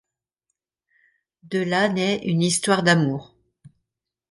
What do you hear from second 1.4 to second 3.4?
De là naît une histoire d'amour.